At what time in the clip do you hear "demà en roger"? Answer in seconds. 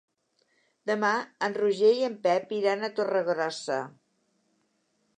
0.91-1.93